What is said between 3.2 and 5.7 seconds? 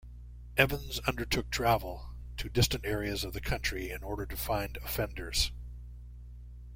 of the country in order to find offenders.